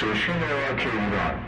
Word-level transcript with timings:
station 0.00 0.40
راک 0.40 0.86
ایران 0.92 1.40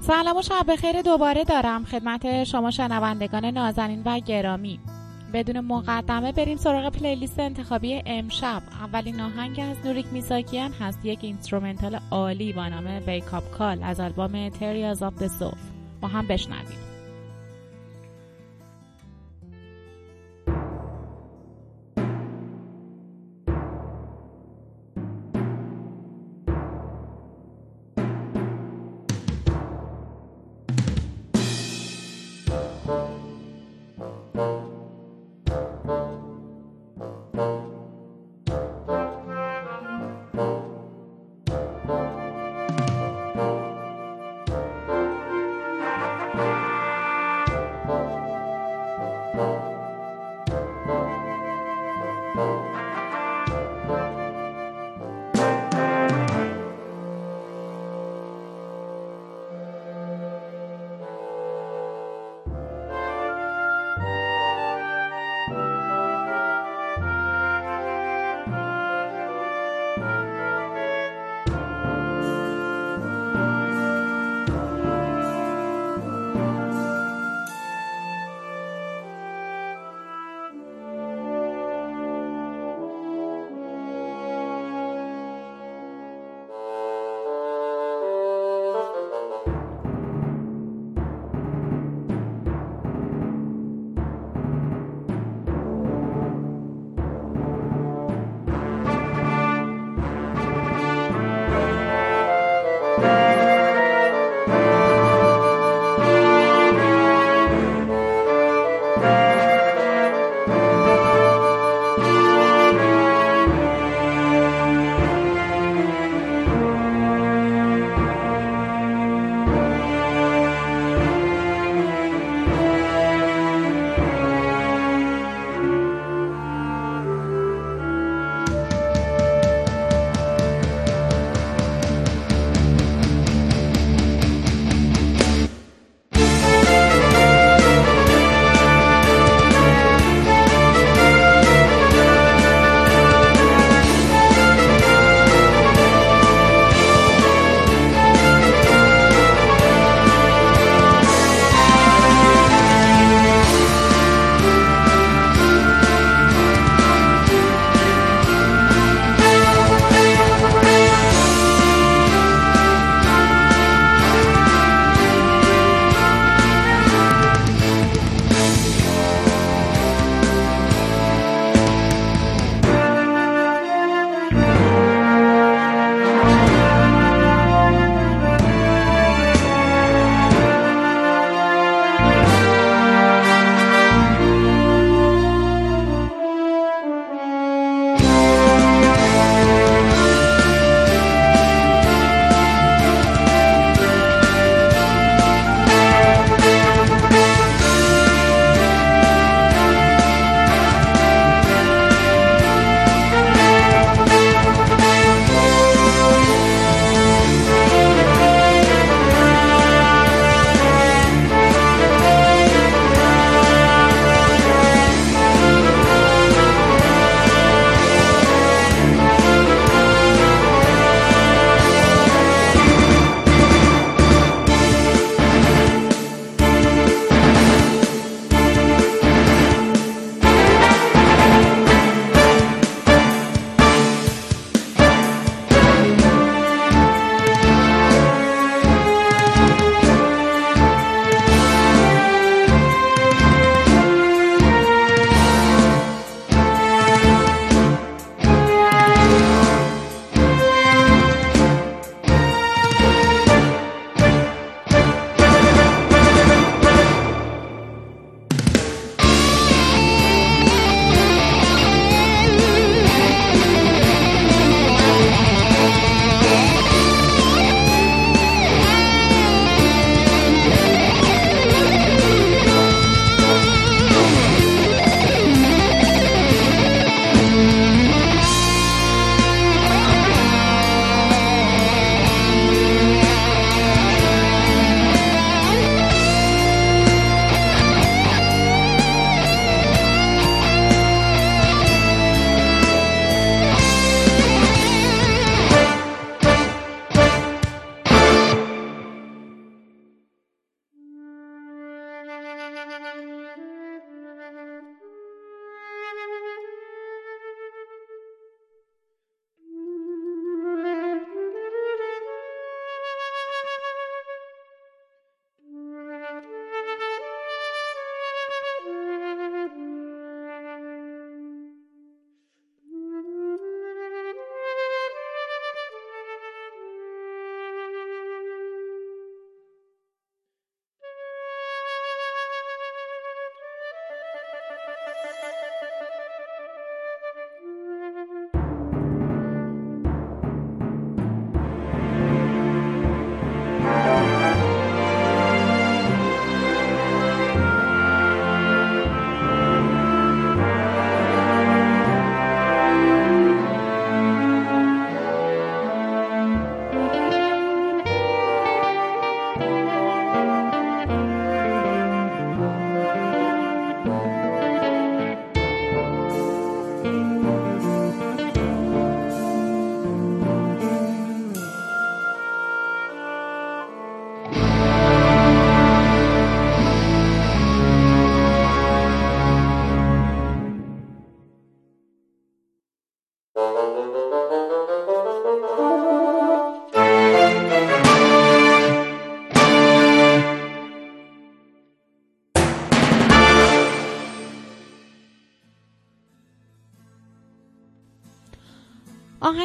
سلام 0.00 0.36
و 0.36 0.42
شب 0.42 0.64
بخیر 0.68 1.02
دوباره 1.02 1.44
دارم. 1.44 1.84
خدمت 1.84 2.44
شما 2.44 2.70
شنوندگان 2.70 3.44
نازنین 3.44 4.02
و 4.04 4.20
گرامی. 4.20 4.80
بدون 5.32 5.60
مقدمه 5.60 6.32
بریم 6.32 6.56
سراغ 6.56 6.92
playlist 6.92 7.38
انتخابی 7.38 8.02
امشب. 8.06 8.62
اولین 8.80 9.20
آهنگ 9.20 9.60
از 9.60 9.86
نوریک 9.86 10.06
میساکیان 10.12 10.72
هست. 10.72 11.04
یک 11.04 11.18
instrumental 11.22 11.98
عالی 12.10 12.52
با 12.52 12.68
نام 12.68 13.00
Wake 13.00 13.33
Up 13.33 13.50
Call 13.50 13.82
از 13.82 14.00
آلبوم 14.00 14.48
Materials 14.48 15.02
of 15.02 15.14
the 15.14 15.26
Soul 15.26 15.58
با 16.00 16.08
هم 16.08 16.26
بشنویم. 16.26 16.85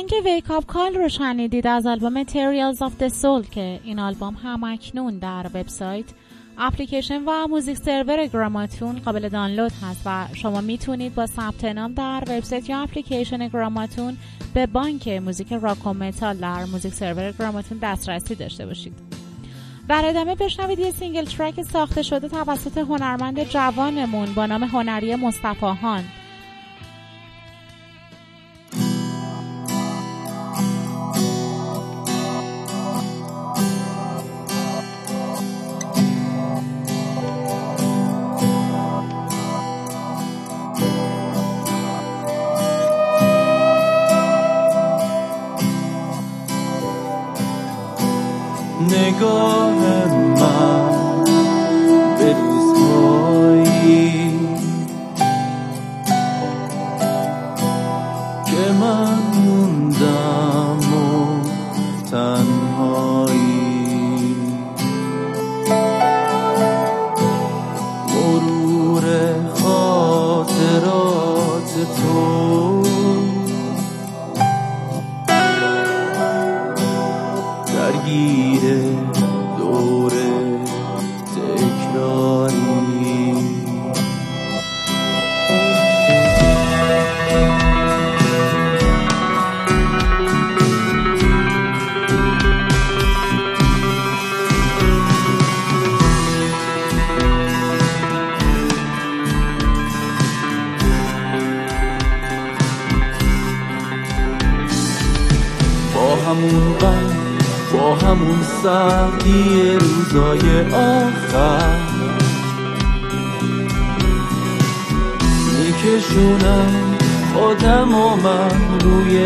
آهنگ 0.01 0.25
Wake 0.25 0.51
Up 0.51 0.65
Call 0.65 0.95
رو 0.95 1.09
شنیدید 1.09 1.67
از 1.67 1.87
آلبوم 1.87 2.23
Materials 2.23 2.77
of 2.77 2.91
the 3.01 3.09
Soul 3.21 3.49
که 3.51 3.79
این 3.83 3.99
آلبوم 3.99 4.33
هم 4.43 4.63
اکنون 4.63 5.17
در 5.17 5.45
وبسایت 5.53 6.05
اپلیکیشن 6.57 7.23
و 7.25 7.47
music 7.47 7.77
server 7.77 8.27
گراماتون 8.27 8.99
قابل 8.99 9.29
دانلود 9.29 9.71
هست 9.71 10.01
و 10.05 10.27
شما 10.33 10.61
می‌تونید 10.61 11.15
با 11.15 11.25
ثبت 11.25 11.65
نام 11.65 11.93
در 11.93 12.23
وبسایت 12.27 12.69
یا 12.69 12.81
اپلیکیشن 12.81 13.47
گراماتون 13.47 14.17
به 14.53 14.65
بانک 14.65 15.07
موزیک 15.07 15.53
راک 15.53 15.87
و 15.87 15.93
متال 15.93 16.37
در 16.37 16.65
music 16.65 16.93
server 16.93 17.31
گراماتون 17.31 17.77
دسترسی 17.81 18.35
داشته 18.35 18.65
باشید. 18.65 18.93
در 19.87 20.05
ادامه 20.05 20.35
بشنوید 20.35 20.79
یه 20.79 20.91
single 20.91 21.25
track 21.25 21.61
ساخته 21.61 22.03
شده 22.03 22.27
توسط 22.27 22.77
هنرمند 22.77 23.43
جوانمون 23.43 24.33
با 24.33 24.45
نام 24.45 24.63
هنری 24.63 25.15
نگاه 25.15 26.20
من 49.21 49.50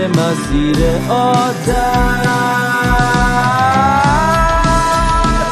مسیر 0.07 0.77
آدم 1.09 2.21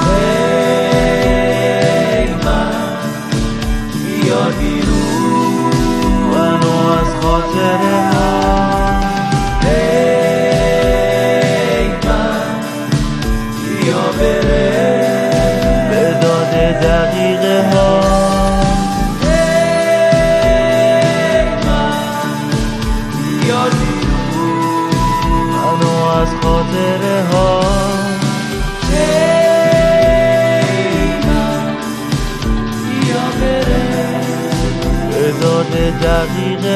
ای 0.09 2.33
من 2.33 2.97
بیا 3.93 4.43
بیرون. 4.59 5.71
از 6.99 7.11
خاطره 7.21 8.02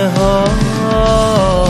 ها. 0.05 1.66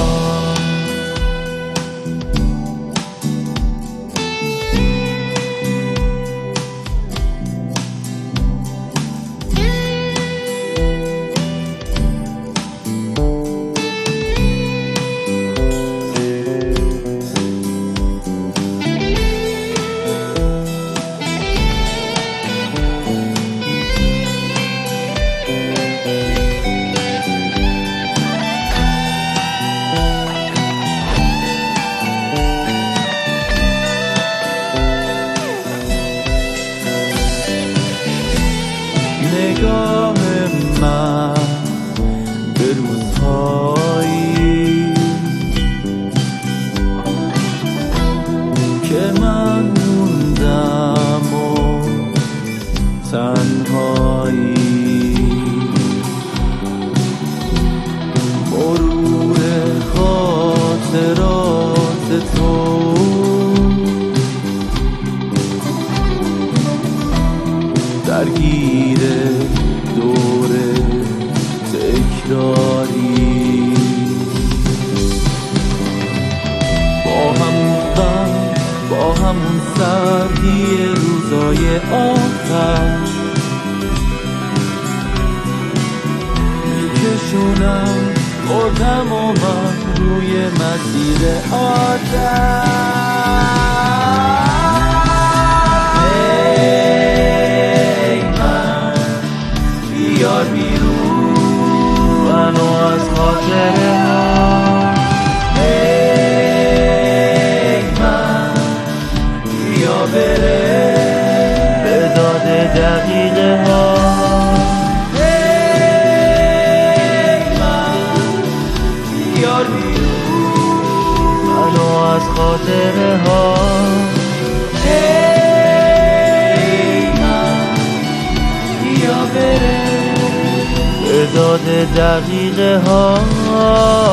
啊。 133.48 134.07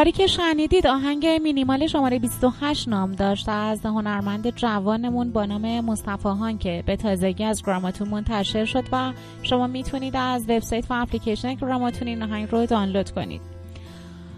کاری 0.00 0.12
که 0.12 0.26
شنیدید 0.26 0.86
آهنگ 0.86 1.26
مینیمال 1.26 1.86
شماره 1.86 2.18
28 2.18 2.88
نام 2.88 3.12
داشت 3.12 3.48
از 3.48 3.86
هنرمند 3.86 4.50
جوانمون 4.56 5.32
با 5.32 5.44
نام 5.44 5.80
مصطفی 5.80 6.56
که 6.58 6.82
به 6.86 6.96
تازگی 6.96 7.44
از 7.44 7.62
گراماتون 7.62 8.08
منتشر 8.08 8.64
شد 8.64 8.84
و 8.92 9.12
شما 9.42 9.66
می‌تونید 9.66 10.16
از 10.16 10.42
وبسایت 10.50 10.90
و 10.90 10.94
اپلیکیشن 10.94 11.54
گراماتون 11.54 12.08
این 12.08 12.22
آهنگ 12.22 12.48
رو 12.50 12.66
دانلود 12.66 13.10
کنید. 13.10 13.40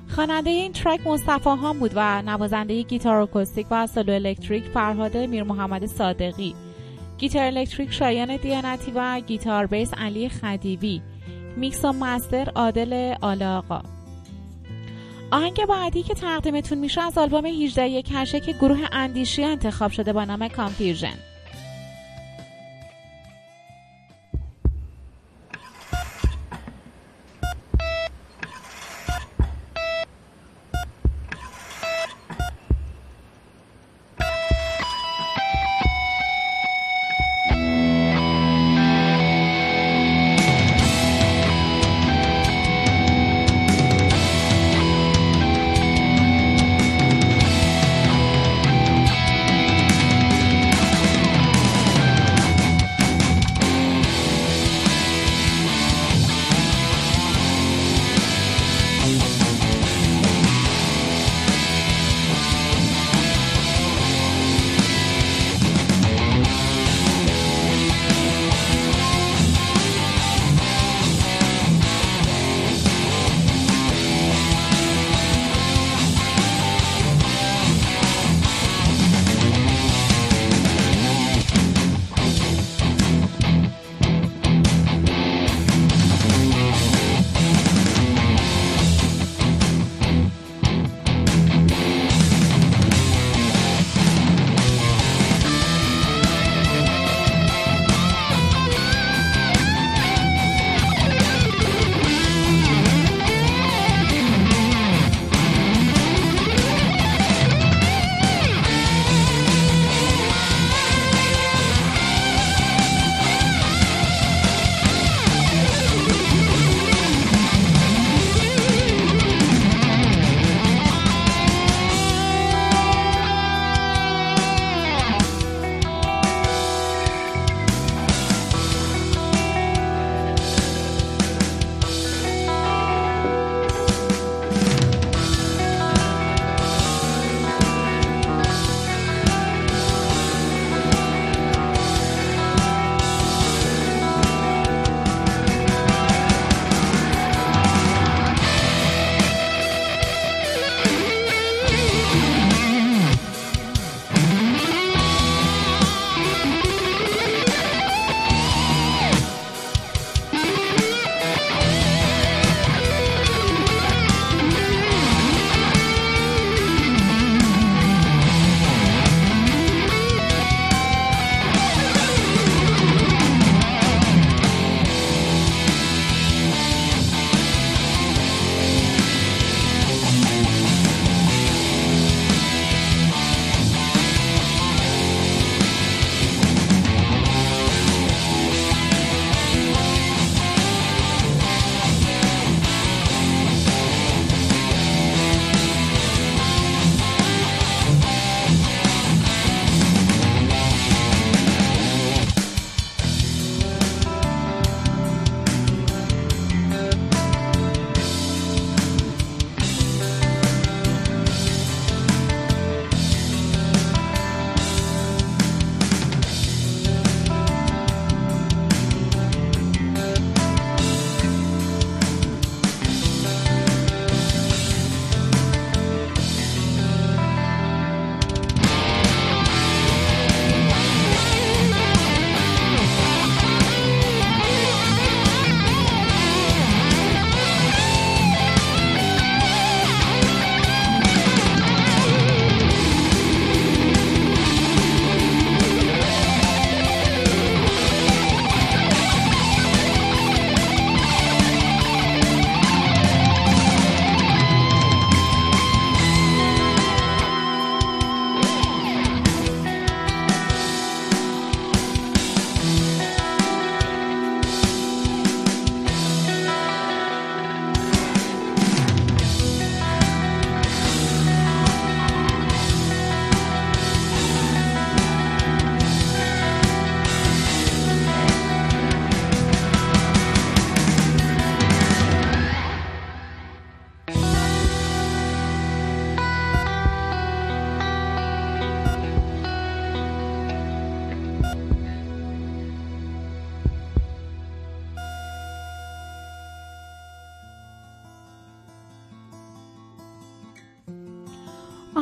خواننده 0.09 0.50
این 0.50 0.73
track 0.73 1.07
مصطفی 1.07 1.78
بود 1.81 1.92
و 1.95 2.23
نوازنده 2.23 2.83
گیتار 2.83 3.16
acoustic 3.17 3.67
و 3.71 3.87
سولو 3.87 4.12
الکتریک 4.12 4.64
فرهاد 4.64 5.16
میر 5.16 5.42
محمد 5.42 5.87
صادقی. 5.87 6.54
گیتار 7.19 7.42
الکتریک 7.42 7.92
شایان 7.92 8.37
دیانتی 8.37 8.92
و 8.95 9.21
گیتار 9.21 9.66
bass 9.67 9.95
علی 9.95 10.28
خدیوی. 10.28 11.02
میکس 11.57 11.85
و 11.85 11.92
master 11.93 12.50
عادل 12.54 13.14
آلاقا 13.21 13.83
آهنگ 15.33 15.67
بعدی 15.67 16.03
که 16.03 16.15
تقدیمتون 16.15 16.79
میشه 16.79 17.01
از 17.01 17.19
آلبوم 17.19 17.47
18 17.47 17.89
یک 17.89 18.12
که 18.45 18.53
گروه 18.53 18.79
اندیشی 18.93 19.45
انتخاب 19.45 19.91
شده 19.91 20.12
با 20.12 20.25
نام 20.25 20.49
Confusion 20.49 21.32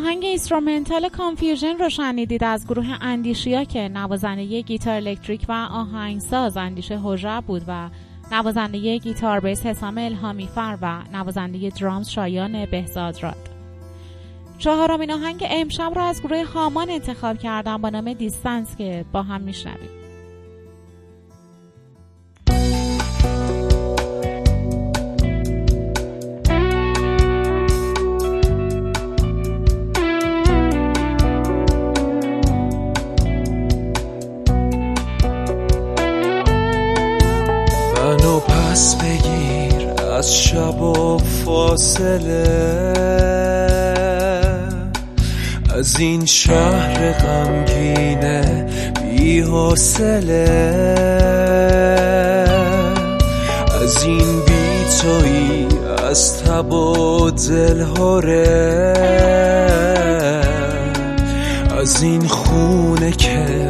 آهنگ 0.00 0.24
instrumental 0.24 1.08
Confusion 1.08 1.78
رو 1.78 1.88
شنیدید 1.88 2.44
از 2.44 2.66
گروه 2.66 2.86
اندیشیا 3.00 3.64
که 3.64 3.88
نوازنده 3.88 4.60
گیتار 4.60 4.94
الکتریک 4.94 5.46
و 5.48 5.52
آهنگساز 5.52 6.56
اندیشه 6.56 6.98
هوژه 6.98 7.40
بود 7.40 7.62
و 7.68 7.90
نوازنده 8.32 8.98
گیتار 8.98 9.40
bass 9.40 9.66
حسام 9.66 9.98
الهامی 9.98 10.46
فر 10.46 10.78
و 10.82 11.02
نوازنده 11.12 11.68
drums 11.80 12.08
شایان 12.08 12.66
بهزاد 12.66 13.22
راد. 13.22 13.48
چهارمین 14.58 15.12
آهنگ 15.12 15.46
امشب 15.50 15.92
را 15.96 16.04
از 16.04 16.22
گروه 16.22 16.44
هامان 16.44 16.90
انتخاب 16.90 17.38
کردم 17.38 17.76
با 17.76 17.88
نام 17.88 18.12
Distance 18.12 18.76
که 18.76 19.04
با 19.12 19.22
هم 19.22 19.40
میشنویم. 19.40 19.99
فاصله 42.00 42.90
از 45.78 46.00
این 46.00 46.24
شهر 46.24 47.12
غمگینه 47.12 48.66
بی 49.02 49.40
حاصله 49.40 50.50
از 53.82 54.02
این 54.04 54.40
بیتایی 54.40 55.68
از 56.08 56.42
تب 56.42 56.72
و 56.72 57.30
دلهوره. 57.30 58.70
از 61.80 62.02
این 62.02 62.28
خونه 62.28 63.10
که 63.12 63.68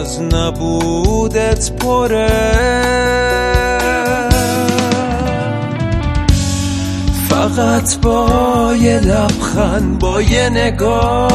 از 0.00 0.20
نبودت 0.22 1.72
پره. 1.72 3.21
فقط 7.56 7.96
با 7.96 8.74
یه 8.80 9.00
لبخند 9.00 9.98
با 9.98 10.22
یه 10.22 10.48
نگاه. 10.48 11.32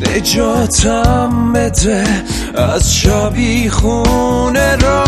نجاتم 0.00 1.52
بده 1.52 2.04
از 2.54 2.94
شبی 2.94 3.70
خونه 3.70 4.76
را 4.76 5.04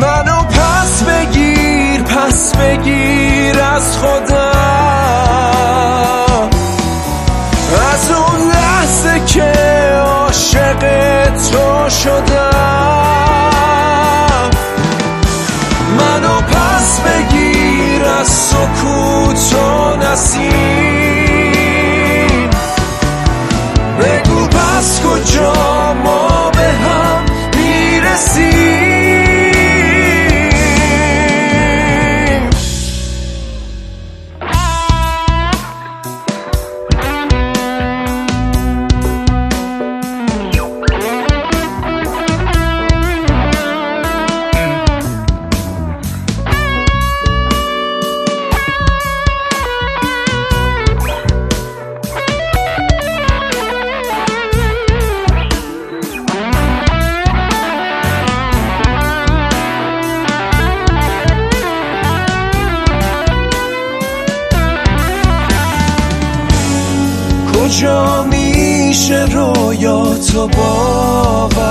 منو 0.00 0.42
پس 0.42 1.02
بگیر 1.02 2.02
پس 2.02 2.56
بگیر 2.56 3.60
از 3.60 3.98
خدا 3.98 4.50
از 7.92 8.10
اون 8.10 8.48
لحظه 8.50 9.20
که 9.26 9.52
عاشق 10.04 10.80
تو 11.50 11.90
شدم. 11.90 12.56
منو 15.98 16.40
پس 16.40 17.00
بگیر 17.00 18.04
از 18.04 18.28
سکوت 18.28 19.54
و 19.54 19.96
نسیم. 19.96 21.06
بگو 24.00 24.46
پس 24.46 25.00
کجا 25.00 25.55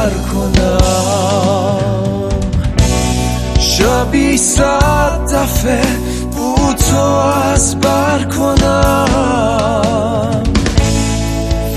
باور 0.06 0.13
کنم 0.34 2.30
شبی 3.60 4.38
صد 4.38 5.34
دفعه 5.34 5.82
بود 6.32 6.76
تو 6.76 6.98
از 7.54 7.80
بر 7.80 8.24
کنم 8.24 9.06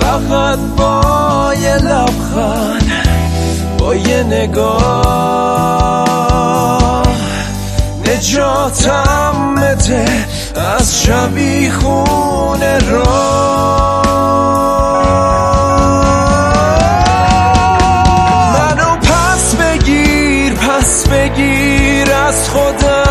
فقط 0.01 0.59
با 0.77 1.55
یه 1.63 1.75
لبخند 1.75 2.93
با 3.79 3.95
یه 3.95 4.23
نگاه. 4.23 6.09
نجاتم 8.07 9.55
بده 9.55 10.07
از 10.77 11.03
شبی 11.03 11.71
خونه 11.71 12.79
را 12.91 13.99
از 22.29 22.51
خدا 22.51 23.03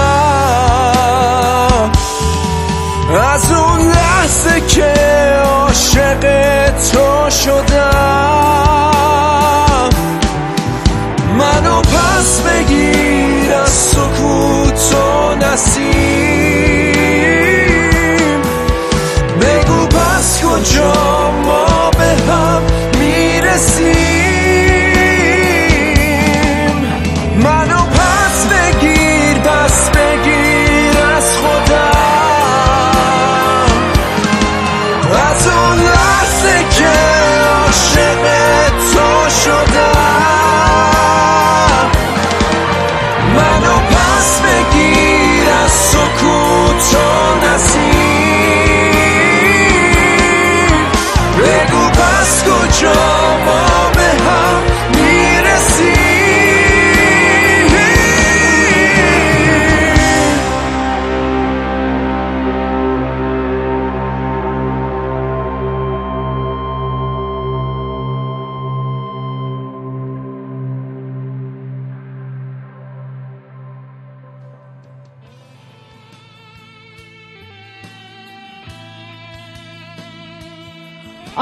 از 3.33 3.51
اون 3.51 3.81
لحظه 3.91 4.61
که 4.61 4.93
عاشق 5.45 6.23
تو 6.91 7.29
شدم. 7.29 7.79
منو 11.37 11.81
پس 11.81 12.41
بگیر 12.41 13.53
از 13.53 13.69
سکوت 13.69 14.93
و 14.93 15.35
نسیم. 15.35 16.87
بگو 19.41 19.85
پس 19.87 20.41
کجا 20.43 20.96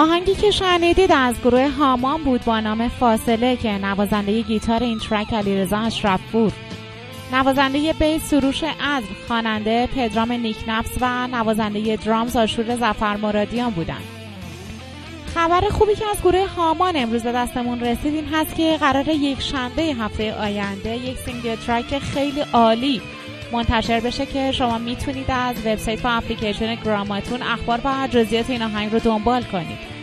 آهنگی 0.06 0.36
که 0.36 0.52
شنیدید 0.52 1.12
از 1.12 1.36
گروه 1.42 1.70
هامان 1.70 2.24
بود 2.24 2.46
با 2.46 2.60
نام 2.60 2.88
فاصله 2.88 3.56
که 3.56 3.72
نوازنده 3.72 4.42
گیتار 4.42 4.84
این 4.84 5.00
track 5.00 5.34
علیرضا 5.34 5.78
اشرفپور 5.78 6.52
نوازنده 7.34 7.94
bass 7.94 8.24
سروش 8.30 8.64
عزم 8.64 9.08
خواننده 9.28 9.88
پدرام 9.88 10.32
نیکنفس 10.32 10.92
و 11.02 11.28
نوازنده 11.28 11.96
drums 11.96 12.36
آشور 12.36 12.76
زفر 12.76 13.18
مرادیان 13.18 13.70
بودند. 13.70 14.04
خبر 15.36 15.62
خوبی 15.62 15.96
که 15.96 16.06
از 16.12 16.22
گروه 16.22 16.48
هامان 16.48 16.94
امروز 16.96 17.24
به 17.24 17.32
دستمون 17.32 17.80
رسید 17.80 18.14
این 18.14 18.26
هست 18.26 18.56
که 18.56 18.78
قرار 18.80 19.08
یک 19.08 19.42
شنبه 19.42 19.82
هفته 19.82 20.34
آینده 20.34 20.96
یک 20.96 21.18
single 21.18 21.56
track 21.56 22.00
خیلی 22.00 22.42
عالی 22.54 23.02
منتشر 23.52 24.00
بشه 24.00 24.26
که 24.26 24.52
شما 24.52 24.78
می‌تونید 24.78 25.32
از 25.32 25.56
وبسایت 25.66 26.06
و 26.06 26.08
اپلیکیشن 26.18 26.76
گراماتون 26.76 27.42
اخبار 27.42 27.80
و 27.84 28.08
جزئیات 28.08 28.50
این 28.50 28.62
آهنگ 28.62 28.92
رو 28.92 29.00
دنبال 29.00 29.44
کنید. 29.44 29.95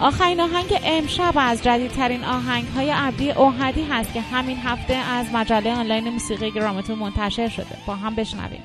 آخرین 0.00 0.40
آهنگ 0.40 0.80
امشب 0.84 1.32
از 1.36 1.62
جدیدترین 1.62 2.24
آهنگ 2.24 2.64
های 2.64 2.90
عبدی 2.90 3.30
اوهدی 3.30 3.82
هست 3.82 4.12
که 4.12 4.20
همین 4.20 4.56
هفته 4.56 4.94
از 4.94 5.26
مجله 5.34 5.72
آنلاین 5.72 6.08
موسیقی 6.08 6.50
گراماتون 6.50 6.98
منتشر 6.98 7.48
شده. 7.48 7.76
با 7.86 7.94
هم 7.94 8.14
بشنویم. 8.14 8.62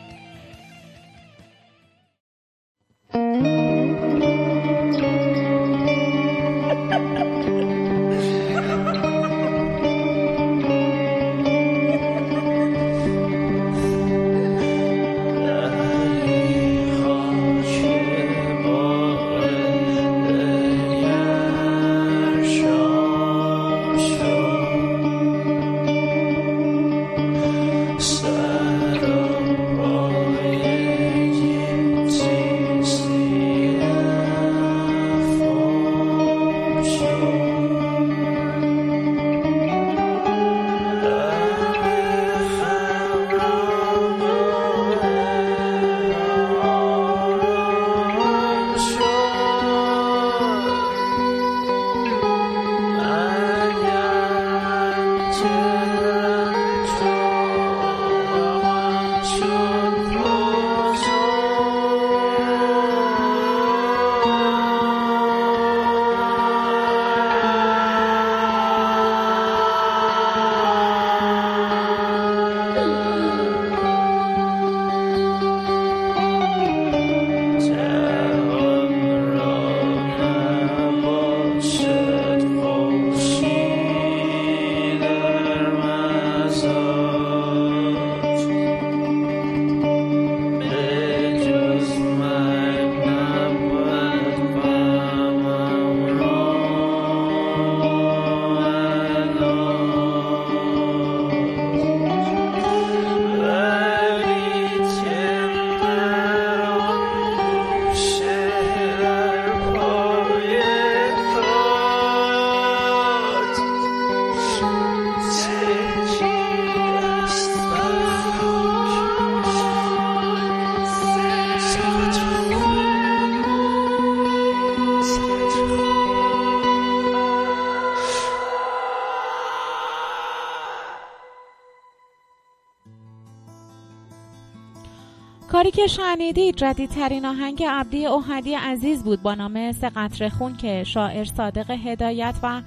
که 135.85 135.91
شنیدید 135.91 136.55
جدیدترین 136.55 137.25
آهنگ 137.25 137.63
عبدی 137.63 138.05
اوهدی 138.05 138.55
عزیز 138.55 139.03
بود 139.03 139.21
با 139.21 139.35
نام 139.35 139.71
سه 139.71 140.29
خون 140.29 140.57
که 140.57 140.83
شاعر 140.83 141.25
صادق 141.25 141.71
هدایت 141.71 142.35
و 142.43 142.61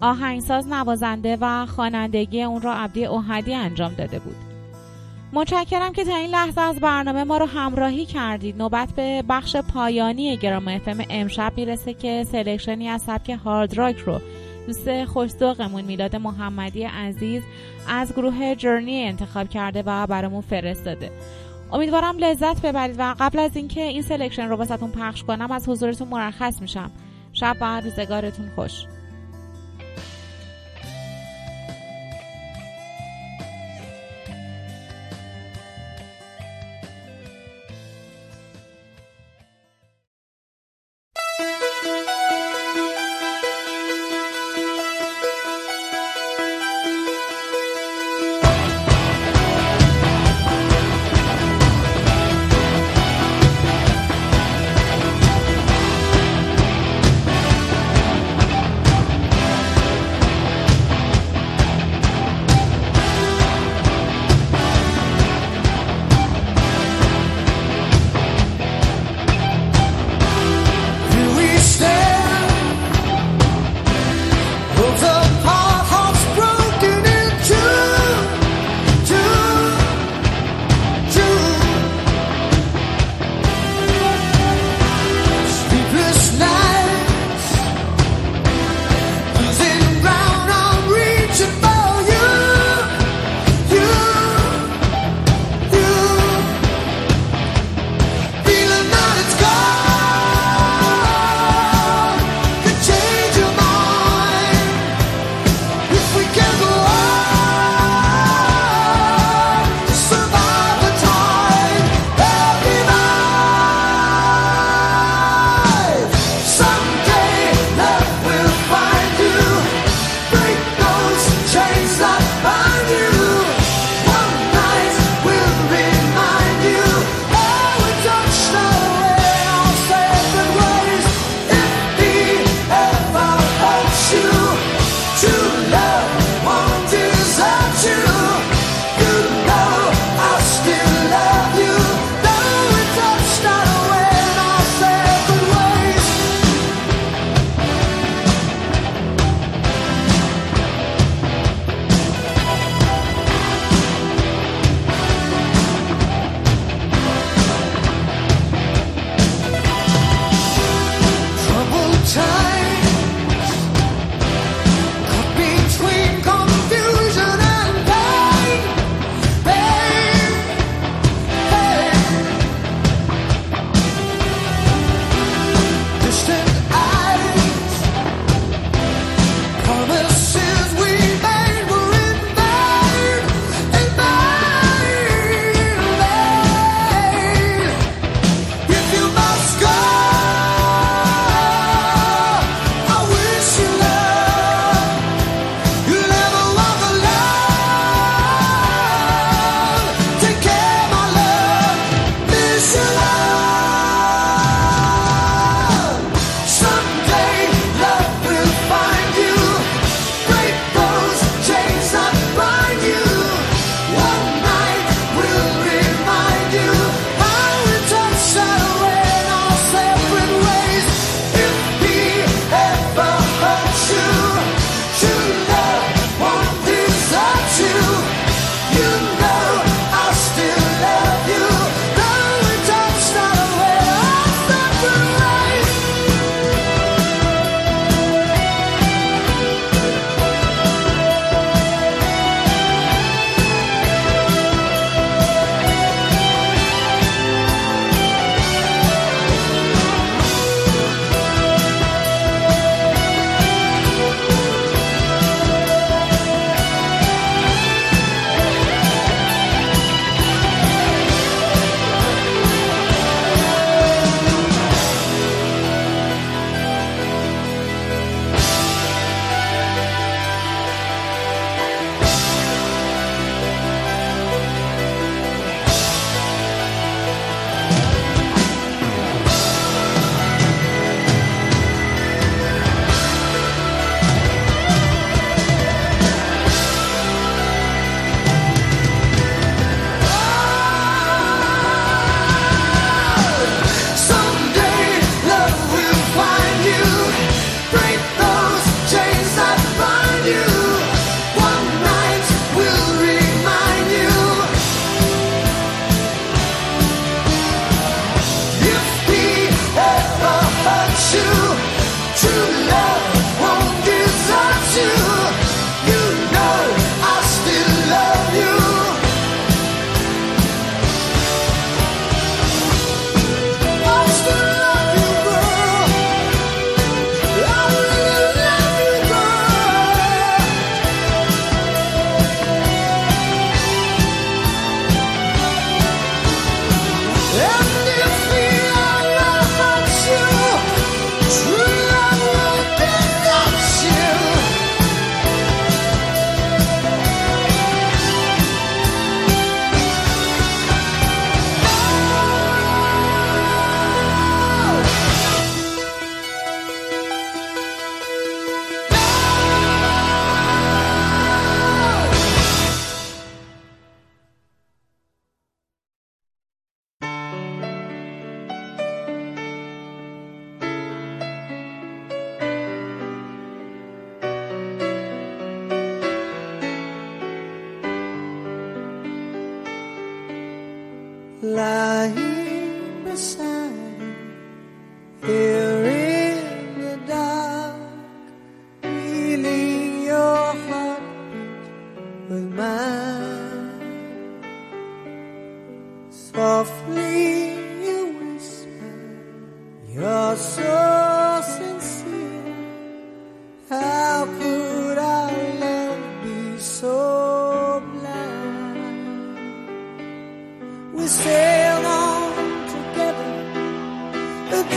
آهنگساز 0.00 0.68
نوازنده 0.68 1.38
و 1.40 1.66
خوانندگی 1.66 2.42
اون 2.42 2.62
را 2.62 2.74
عبدی 2.74 3.04
اوهدی 3.04 3.54
انجام 3.54 3.94
داده 3.94 4.18
بود. 4.18 4.36
متشکرم 5.32 5.92
که 5.92 6.04
تا 6.04 6.16
این 6.16 6.30
لحظه 6.30 6.60
از 6.60 6.80
برنامه 6.80 7.24
ما 7.24 7.38
رو 7.38 7.46
همراهی 7.46 8.06
کردید. 8.06 8.58
نوبت 8.58 8.92
به 8.92 9.24
بخش 9.28 9.56
پایانی 9.56 10.36
گرام 10.36 10.68
افم 10.68 11.04
امشب 11.10 11.52
می‌رسه 11.56 11.94
که 11.94 12.24
سلکشنی 12.32 12.88
از 12.88 13.02
سبک 13.02 13.30
هارد 13.30 13.78
راک 13.78 13.98
رو 13.98 14.20
دوست 14.66 15.04
خوشدوقمون 15.04 15.84
میلاد 15.84 16.16
محمدی 16.16 16.84
عزیز 16.84 17.42
از 17.88 18.12
گروه 18.12 18.54
جرنی 18.54 19.04
انتخاب 19.04 19.48
کرده 19.48 19.82
و 19.86 20.06
برامون 20.06 20.40
فرستاده. 20.40 21.10
امیدوارم 21.72 22.18
لذت 22.18 22.62
ببرید 22.62 22.96
و 22.98 23.14
قبل 23.20 23.38
از 23.38 23.56
اینکه 23.56 23.82
این 23.82 24.02
سلکشن 24.02 24.48
رو 24.48 24.56
واسهتون 24.56 24.90
پخش 24.90 25.22
کنم 25.24 25.50
از 25.50 25.68
حضورتون 25.68 26.08
مرخص 26.08 26.60
میشم. 26.60 26.90
شب 27.32 27.56
و 27.60 27.80
روزگارتون 27.80 28.50
خوش. 28.54 28.84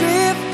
live 0.06 0.45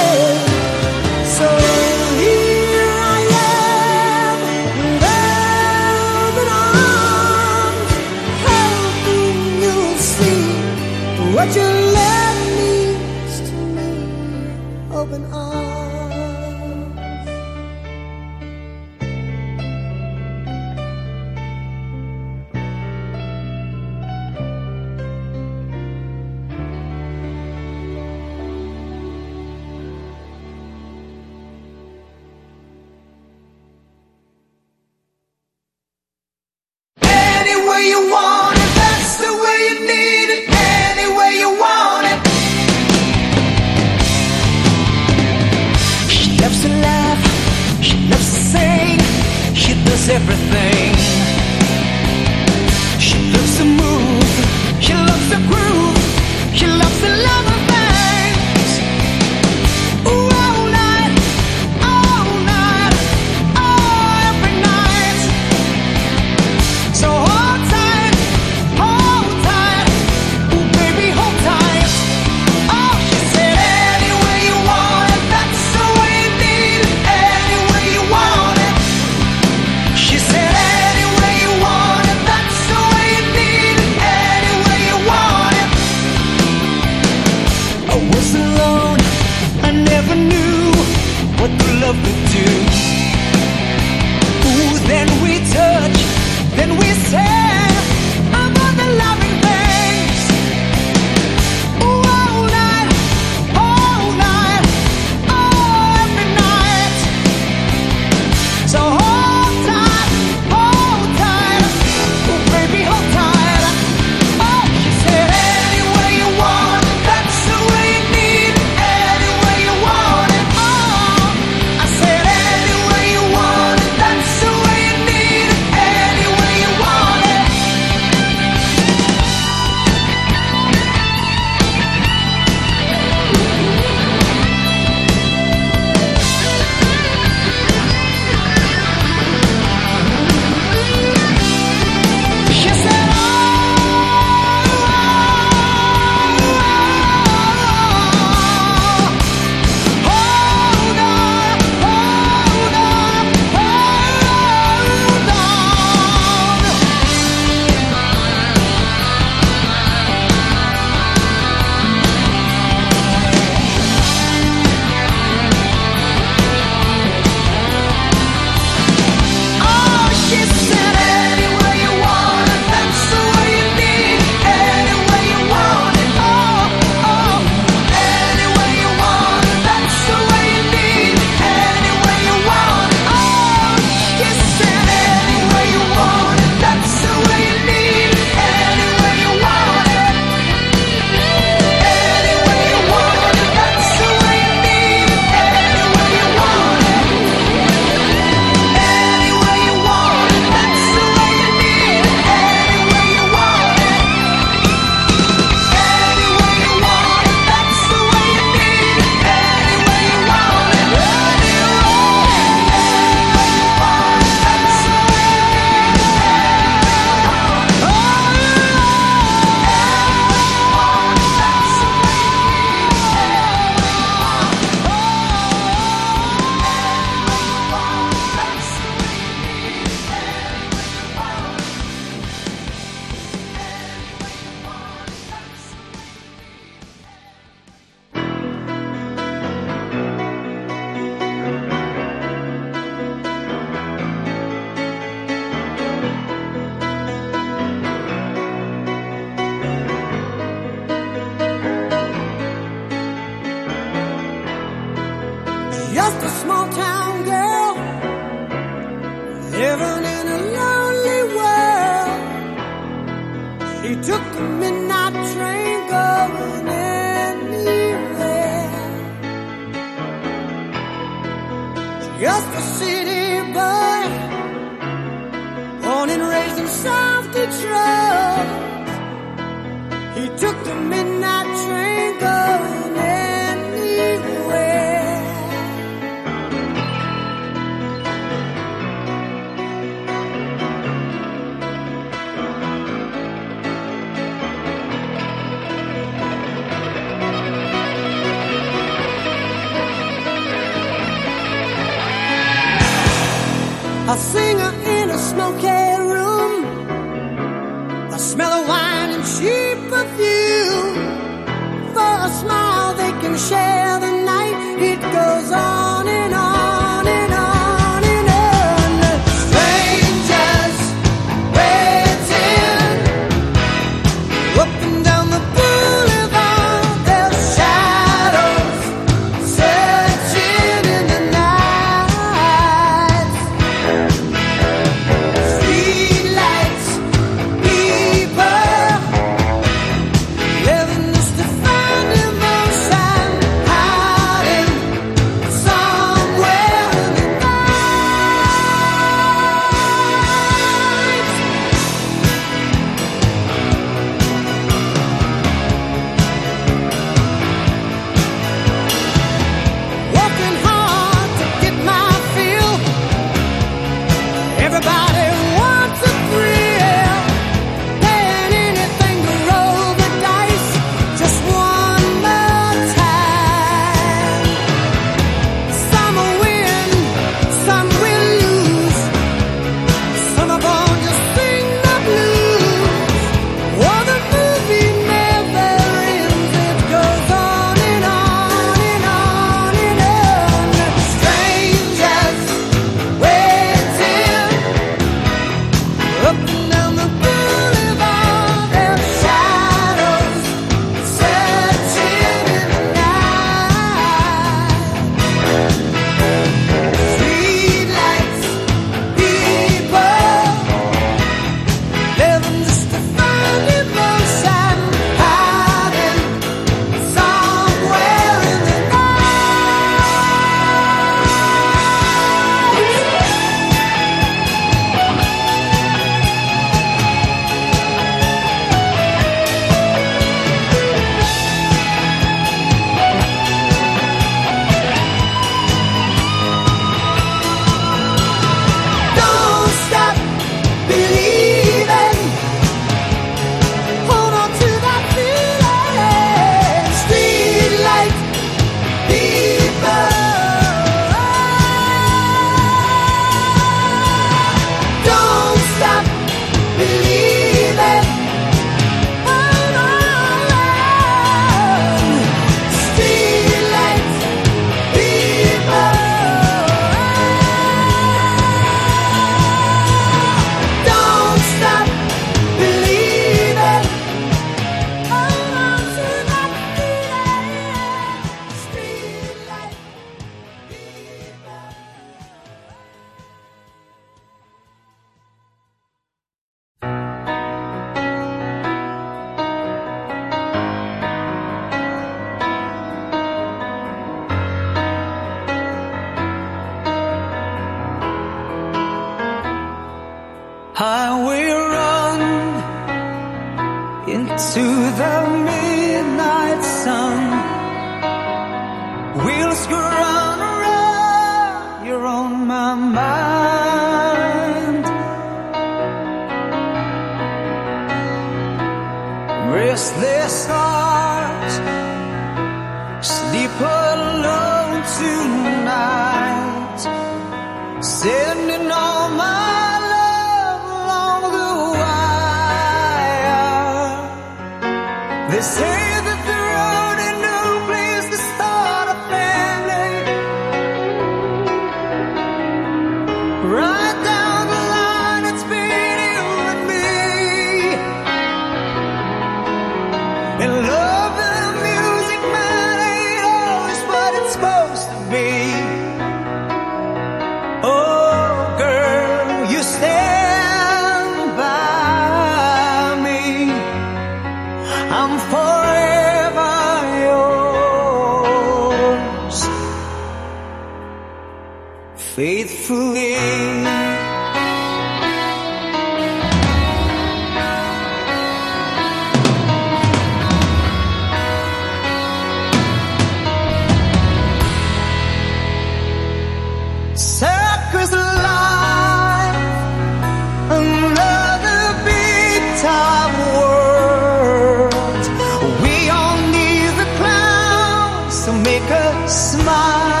smile. 599.11 600.00